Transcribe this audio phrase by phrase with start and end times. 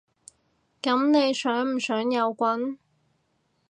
[0.81, 2.79] 噉你想唔想有棍？